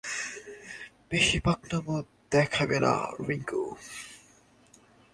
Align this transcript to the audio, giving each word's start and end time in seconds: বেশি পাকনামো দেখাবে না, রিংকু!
বেশি 1.11 1.37
পাকনামো 1.39 1.97
দেখাবে 2.31 2.77
না, 2.79 2.93
রিংকু! 3.27 3.63